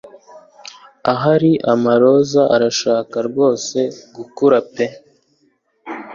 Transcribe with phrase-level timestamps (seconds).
[1.13, 3.79] Ahari amaroza arashaka rwose
[4.15, 4.85] gukura pe